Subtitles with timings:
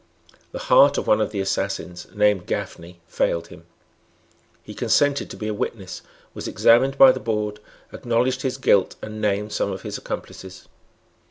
[0.51, 3.67] The heart of one of the assassins, named Gafney, failed him.
[4.63, 6.01] He consented to be a witness,
[6.33, 7.59] was examined by the Board,
[7.93, 10.67] acknowledged his guilt, and named some of his accomplices.